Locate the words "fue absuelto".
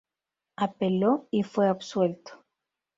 1.43-2.43